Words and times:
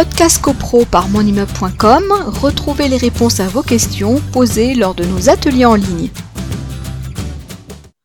Podcast 0.00 0.40
CoPro 0.40 0.86
par 0.90 1.10
monimmeuble.com, 1.10 2.04
retrouvez 2.40 2.88
les 2.88 2.96
réponses 2.96 3.38
à 3.38 3.48
vos 3.48 3.60
questions 3.60 4.14
posées 4.32 4.74
lors 4.74 4.94
de 4.94 5.04
nos 5.04 5.28
ateliers 5.28 5.66
en 5.66 5.74
ligne. 5.74 6.08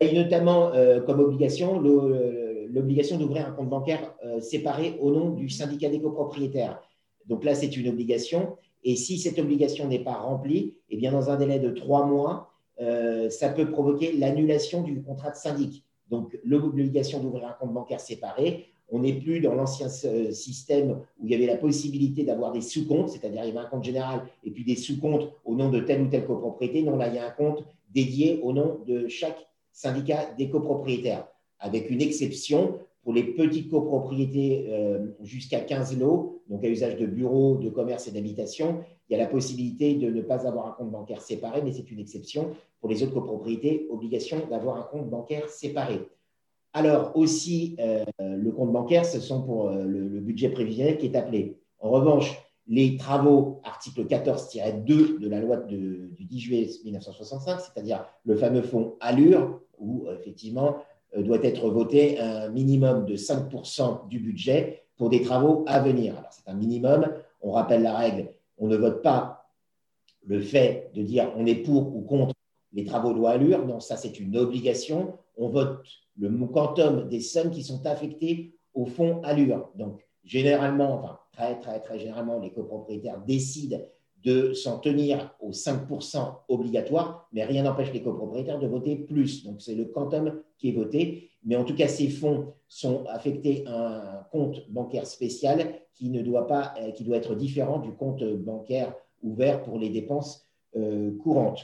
Et 0.02 0.14
notamment 0.14 0.74
euh, 0.74 1.00
comme 1.00 1.22
obligation, 1.22 1.80
le- 1.80 2.68
l'obligation 2.70 3.18
d'ouvrir 3.18 3.48
un 3.48 3.52
compte 3.52 3.70
bancaire 3.70 4.14
euh, 4.26 4.42
séparé 4.42 4.98
au 5.00 5.10
nom 5.10 5.30
du 5.30 5.48
syndicat 5.48 5.88
des 5.88 6.02
copropriétaires. 6.02 6.82
Donc 7.28 7.46
là, 7.46 7.56
c'est 7.56 7.78
une 7.78 7.88
obligation. 7.88 8.58
Et 8.84 8.98
si 8.98 9.18
cette 9.18 9.40
obligation 9.40 9.88
n'est 9.88 10.04
pas 10.04 10.16
remplie, 10.16 10.74
eh 10.90 10.98
bien, 10.98 11.14
dans 11.14 11.30
un 11.30 11.38
délai 11.38 11.60
de 11.60 11.70
trois 11.70 12.06
mois, 12.06 12.52
euh, 12.82 13.30
ça 13.30 13.48
peut 13.48 13.72
provoquer 13.72 14.12
l'annulation 14.12 14.82
du 14.82 15.02
contrat 15.02 15.30
de 15.32 15.38
syndic. 15.38 15.86
Donc, 16.10 16.38
l'obligation 16.44 17.22
d'ouvrir 17.24 17.48
un 17.48 17.54
compte 17.54 17.74
bancaire 17.74 18.02
séparé, 18.02 18.66
on 18.90 19.00
n'est 19.00 19.14
plus 19.14 19.40
dans 19.40 19.56
l'ancien 19.56 19.88
euh, 20.06 20.32
système 20.32 21.00
où 21.20 21.26
il 21.26 21.32
y 21.32 21.36
avait 21.36 21.48
la 21.48 21.58
possibilité 21.58 22.24
d'avoir 22.24 22.52
des 22.52 22.62
sous-comptes, 22.62 23.10
c'est-à-dire 23.10 23.44
il 23.44 23.48
y 23.48 23.52
avait 23.52 23.66
un 23.66 23.70
compte 23.70 23.84
général 23.84 24.24
et 24.44 24.52
puis 24.52 24.64
des 24.64 24.76
sous-comptes 24.76 25.32
au 25.44 25.56
nom 25.56 25.70
de 25.70 25.80
telle 25.80 26.02
ou 26.02 26.08
telle 26.08 26.26
copropriété. 26.26 26.84
Non, 26.84 26.96
là, 26.96 27.08
il 27.08 27.16
y 27.16 27.18
a 27.18 27.28
un 27.28 27.32
compte 27.32 27.64
dédié 27.94 28.40
au 28.44 28.54
nom 28.54 28.80
de 28.88 29.08
chaque 29.08 29.48
syndicat 29.72 30.34
des 30.38 30.50
copropriétaires, 30.50 31.28
avec 31.60 31.90
une 31.90 32.02
exception 32.02 32.80
pour 33.04 33.14
les 33.14 33.24
petites 33.24 33.70
copropriétés 33.70 34.66
euh, 34.70 35.08
jusqu'à 35.22 35.60
15 35.60 36.00
lots, 36.00 36.42
donc 36.50 36.64
à 36.64 36.70
usage 36.70 36.98
de 36.98 37.06
bureaux, 37.06 37.58
de 37.58 37.70
commerce 37.70 38.08
et 38.08 38.12
d'habitation. 38.12 38.84
Il 39.08 39.14
y 39.14 39.16
a 39.16 39.24
la 39.24 39.30
possibilité 39.30 39.94
de 39.96 40.10
ne 40.10 40.22
pas 40.22 40.48
avoir 40.48 40.68
un 40.68 40.72
compte 40.72 40.92
bancaire 40.92 41.22
séparé, 41.22 41.62
mais 41.64 41.72
c'est 41.72 41.92
une 41.92 42.00
exception. 42.00 42.52
Pour 42.82 42.90
les 42.90 43.04
autres 43.04 43.14
copropriétés, 43.14 43.88
obligation 43.92 44.48
d'avoir 44.50 44.78
un 44.78 44.84
compte 44.84 45.10
bancaire 45.10 45.50
séparé. 45.50 46.00
Alors 46.74 47.16
aussi, 47.16 47.76
euh, 47.80 48.04
le 48.38 48.52
compte 48.52 48.72
bancaire, 48.72 49.06
ce 49.06 49.20
sont 49.20 49.42
pour 49.44 49.70
euh, 49.70 49.84
le, 49.84 50.20
budget 50.20 50.50
prévisionnel 50.50 50.98
qui 50.98 51.08
est 51.08 51.16
appelé. 51.16 51.58
En 51.80 51.90
revanche, 51.90 52.36
les 52.68 52.98
travaux, 52.98 53.62
article 53.64 54.06
14-2 54.06 55.20
de 55.20 55.30
la 55.30 55.40
loi 55.40 55.58
de- 55.58 56.10
du 56.16 56.26
10 56.26 56.40
juillet 56.40 56.70
1965, 56.84 57.60
c'est-à-dire 57.60 58.06
le 58.24 58.36
fameux 58.36 58.64
fonds 58.64 58.96
Allure, 59.00 59.62
où 59.78 60.06
euh, 60.08 60.18
effectivement 60.20 60.78
euh, 61.16 61.22
doit 61.22 61.44
être 61.44 61.70
voté 61.70 62.20
un 62.20 62.50
minimum 62.50 63.06
de 63.06 63.16
5% 63.16 64.08
du 64.08 64.20
budget 64.20 64.84
pour 64.98 65.10
des 65.10 65.22
travaux 65.22 65.64
à 65.68 65.80
venir. 65.80 66.18
Alors 66.18 66.32
c'est 66.32 66.50
un 66.50 66.56
minimum, 66.56 67.08
on 67.42 67.52
rappelle 67.52 67.84
la 67.84 67.96
règle, 67.96 68.30
on 68.58 68.68
ne 68.68 68.78
vote 68.78 69.02
pas 69.04 69.48
le 70.26 70.40
fait 70.40 70.90
de 70.96 71.04
dire 71.04 71.32
on 71.38 71.46
est 71.46 71.56
pour 71.56 71.96
ou 71.96 72.02
contre 72.02 72.34
les 72.74 72.84
travaux 72.84 73.14
loi 73.14 73.32
Allure, 73.32 73.66
non, 73.66 73.80
ça 73.80 73.96
c'est 73.96 74.20
une 74.20 74.36
obligation, 74.38 75.18
on 75.38 75.50
vote 75.50 75.84
le 76.18 76.30
quantum 76.48 77.08
des 77.10 77.20
sommes 77.20 77.52
qui 77.52 77.64
sont 77.64 77.86
affectées 77.86 78.56
au 78.74 78.86
fonds 78.86 79.22
Allure. 79.24 79.72
Donc 79.76 80.06
généralement, 80.24 80.96
enfin 80.96 81.20
très 81.32 81.60
très 81.60 81.80
très 81.80 82.00
généralement, 82.00 82.40
les 82.40 82.52
copropriétaires 82.52 83.22
décident 83.26 83.80
de 84.26 84.54
s'en 84.54 84.80
tenir 84.80 85.36
aux 85.40 85.52
5% 85.52 86.34
obligatoires, 86.50 87.30
mais 87.32 87.46
rien 87.46 87.64
n'empêche 87.64 87.94
les 87.94 88.02
copropriétaires 88.02 88.60
de 88.60 88.68
voter 88.68 88.96
plus. 88.96 89.44
Donc, 89.46 89.62
c'est 89.62 89.76
le 89.76 89.86
quantum 89.86 90.42
qui 90.58 90.70
est 90.70 90.72
voté. 90.72 91.30
Mais 91.44 91.56
en 91.56 91.64
tout 91.64 91.76
cas, 91.76 91.88
ces 91.88 92.10
fonds 92.10 92.54
sont 92.68 93.06
affectés 93.06 93.64
à 93.68 94.20
un 94.20 94.24
compte 94.32 94.68
bancaire 94.72 95.06
spécial 95.06 95.76
qui, 95.94 96.10
ne 96.10 96.24
doit, 96.24 96.48
pas, 96.48 96.74
euh, 96.82 96.92
qui 96.92 97.04
doit 97.04 97.18
être 97.18 97.36
différent 97.36 97.78
du 97.78 97.92
compte 97.92 98.24
bancaire 98.24 98.96
ouvert 99.22 99.62
pour 99.62 99.78
les 99.78 99.90
dépenses 99.90 100.48
euh, 100.76 101.16
courantes. 101.20 101.64